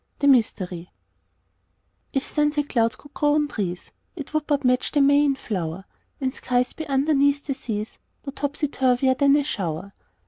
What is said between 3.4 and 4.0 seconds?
trees